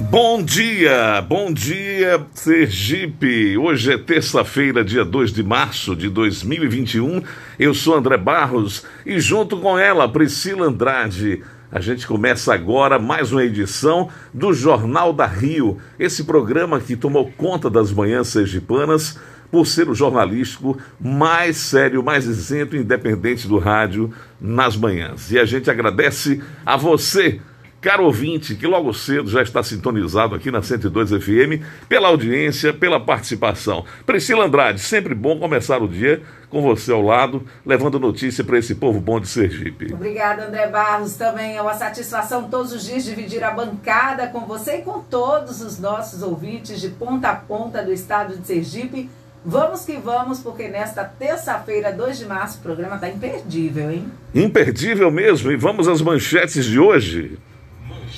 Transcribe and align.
Bom 0.00 0.40
dia, 0.40 1.20
bom 1.28 1.52
dia, 1.52 2.24
Sergipe. 2.32 3.58
Hoje 3.58 3.92
é 3.92 3.98
terça-feira, 3.98 4.84
dia 4.84 5.04
2 5.04 5.32
de 5.32 5.42
março 5.42 5.96
de 5.96 6.08
2021. 6.08 7.20
Eu 7.58 7.74
sou 7.74 7.96
André 7.96 8.16
Barros 8.16 8.86
e, 9.04 9.18
junto 9.18 9.58
com 9.58 9.76
ela, 9.76 10.08
Priscila 10.08 10.68
Andrade, 10.68 11.42
a 11.70 11.80
gente 11.80 12.06
começa 12.06 12.54
agora 12.54 12.96
mais 12.96 13.32
uma 13.32 13.42
edição 13.42 14.08
do 14.32 14.52
Jornal 14.52 15.12
da 15.12 15.26
Rio, 15.26 15.78
esse 15.98 16.22
programa 16.22 16.78
que 16.78 16.96
tomou 16.96 17.32
conta 17.36 17.68
das 17.68 17.90
manhãs 17.92 18.28
sergipanas 18.28 19.18
por 19.50 19.66
ser 19.66 19.88
o 19.88 19.94
jornalístico 19.94 20.78
mais 21.00 21.56
sério, 21.56 22.04
mais 22.04 22.24
isento 22.24 22.76
e 22.76 22.80
independente 22.80 23.48
do 23.48 23.58
rádio 23.58 24.12
nas 24.40 24.76
manhãs. 24.76 25.32
E 25.32 25.38
a 25.40 25.44
gente 25.44 25.68
agradece 25.68 26.40
a 26.64 26.76
você 26.76 27.40
Caro 27.80 28.06
ouvinte, 28.06 28.56
que 28.56 28.66
logo 28.66 28.92
cedo 28.92 29.30
já 29.30 29.40
está 29.40 29.62
sintonizado 29.62 30.34
aqui 30.34 30.50
na 30.50 30.60
102 30.60 31.10
FM, 31.10 31.62
pela 31.88 32.08
audiência, 32.08 32.72
pela 32.72 32.98
participação. 32.98 33.84
Priscila 34.04 34.46
Andrade, 34.46 34.80
sempre 34.80 35.14
bom 35.14 35.38
começar 35.38 35.80
o 35.80 35.86
dia 35.86 36.20
com 36.50 36.60
você 36.60 36.90
ao 36.90 37.00
lado, 37.00 37.46
levando 37.64 38.00
notícia 38.00 38.42
para 38.42 38.58
esse 38.58 38.74
povo 38.74 39.00
bom 39.00 39.20
de 39.20 39.28
Sergipe. 39.28 39.94
Obrigada, 39.94 40.46
André 40.46 40.66
Barros. 40.66 41.14
Também 41.14 41.56
é 41.56 41.62
uma 41.62 41.74
satisfação 41.74 42.50
todos 42.50 42.72
os 42.72 42.84
dias 42.84 43.04
dividir 43.04 43.44
a 43.44 43.52
bancada 43.52 44.26
com 44.26 44.40
você 44.40 44.78
e 44.78 44.82
com 44.82 44.98
todos 45.00 45.60
os 45.60 45.78
nossos 45.78 46.20
ouvintes 46.20 46.80
de 46.80 46.88
ponta 46.88 47.28
a 47.28 47.36
ponta 47.36 47.80
do 47.80 47.92
estado 47.92 48.36
de 48.36 48.44
Sergipe. 48.44 49.08
Vamos 49.44 49.84
que 49.84 49.96
vamos, 49.96 50.40
porque 50.40 50.66
nesta 50.66 51.04
terça-feira, 51.04 51.92
2 51.92 52.18
de 52.18 52.26
março, 52.26 52.58
o 52.58 52.62
programa 52.62 52.96
está 52.96 53.08
imperdível, 53.08 53.88
hein? 53.88 54.10
Imperdível 54.34 55.12
mesmo. 55.12 55.52
E 55.52 55.56
vamos 55.56 55.86
às 55.86 56.02
manchetes 56.02 56.64
de 56.64 56.80
hoje. 56.80 57.38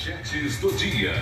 Manchetes 0.01 0.57
do 0.57 0.73
dia. 0.73 1.13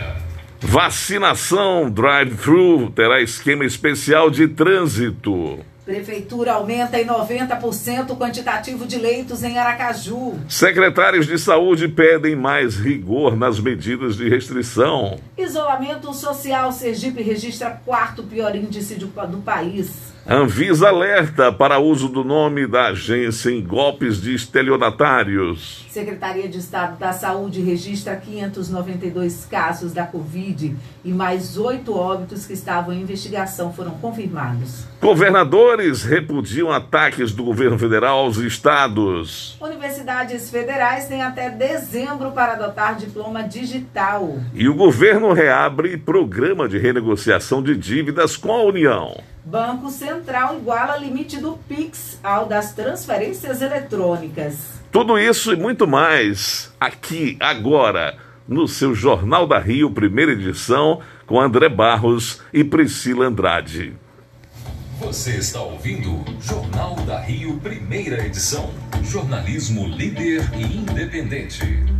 Vacinação 0.60 1.91
drive-thru 1.91 2.91
terá 2.91 3.20
esquema 3.20 3.64
especial 3.64 4.30
de 4.30 4.46
trânsito. 4.46 5.65
Prefeitura 5.89 6.53
aumenta 6.53 7.01
em 7.01 7.07
90% 7.07 8.11
o 8.11 8.17
quantitativo 8.17 8.87
de 8.87 8.99
leitos 8.99 9.43
em 9.43 9.57
Aracaju. 9.57 10.39
Secretários 10.47 11.27
de 11.27 11.39
saúde 11.39 11.89
pedem 11.89 12.37
mais 12.37 12.77
rigor 12.77 13.35
nas 13.35 13.59
medidas 13.59 14.15
de 14.15 14.29
restrição. 14.29 15.19
Isolamento 15.39 16.13
social. 16.13 16.71
Sergipe 16.73 17.23
registra 17.23 17.71
quarto 17.87 18.23
pior 18.23 18.55
índice 18.55 18.97
do, 18.97 19.09
país. 19.39 20.13
Anvisa 20.31 20.89
alerta 20.89 21.51
para 21.51 21.79
uso 21.79 22.07
do 22.07 22.23
nome 22.23 22.66
da 22.66 22.89
agência 22.89 23.49
em 23.49 23.65
golpes 23.65 24.21
de 24.21 24.35
estelionatários. 24.35 25.87
Secretaria 25.89 26.47
de 26.47 26.59
Estado 26.59 26.99
da 26.99 27.15
Saúde 27.15 27.63
registra 27.63 28.15
592 28.15 29.47
casos 29.47 29.95
da 29.95 30.05
Covid 30.05 30.77
e 31.03 31.13
mais 31.15 31.57
oito 31.57 31.97
óbitos 31.97 32.45
que 32.45 32.53
estavam 32.53 32.93
em 32.93 33.01
investigação 33.01 33.73
foram 33.73 33.93
confirmados. 33.93 34.85
Governadores 35.79 36.02
repudiam 36.02 36.73
ataques 36.73 37.32
do 37.32 37.45
governo 37.45 37.79
federal 37.79 38.18
aos 38.18 38.37
estados. 38.38 39.57
Universidades 39.60 40.51
federais 40.51 41.07
têm 41.07 41.23
até 41.23 41.51
dezembro 41.51 42.32
para 42.32 42.54
adotar 42.54 42.96
diploma 42.96 43.45
digital. 43.45 44.38
E 44.52 44.68
o 44.68 44.74
governo 44.74 45.32
reabre 45.32 45.96
programa 45.96 46.68
de 46.68 46.79
renegociação 46.79 47.62
de 47.62 47.76
dívidas 47.76 48.37
com 48.37 48.52
a 48.52 48.62
União. 48.65 49.16
Banco 49.45 49.88
Central 49.88 50.57
iguala 50.57 50.96
limite 50.96 51.38
do 51.38 51.52
PIX 51.68 52.18
ao 52.24 52.46
das 52.46 52.73
transferências 52.73 53.63
eletrônicas. 53.63 54.80
Tudo 54.90 55.16
isso 55.16 55.52
e 55.52 55.57
muito 55.57 55.87
mais 55.87 56.74
aqui, 56.80 57.37
agora, 57.38 58.16
no 58.48 58.66
seu 58.66 58.95
Jornal 58.95 59.46
da 59.46 59.60
Rio, 59.60 59.92
primeira 59.92 60.32
edição, 60.32 61.01
com 61.24 61.40
André 61.40 61.68
Barros 61.68 62.42
e 62.52 62.65
Priscila 62.65 63.26
Andrade. 63.26 63.95
Você 64.99 65.37
está 65.37 65.62
ouvindo 65.62 66.25
Jornal 66.41 66.97
da 67.06 67.21
Rio, 67.21 67.60
primeira 67.60 68.26
edição. 68.26 68.75
Jornalismo 69.04 69.86
líder 69.86 70.42
e 70.54 70.76
independente. 70.78 71.97